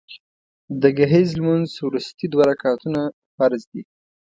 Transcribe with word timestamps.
د 0.81 0.83
ګهیځ 0.97 1.29
لمونځ 1.39 1.69
وروستي 1.85 2.25
دوه 2.31 2.43
رکعتونه 2.51 3.01
فرض 3.35 3.61
دي 3.71 3.81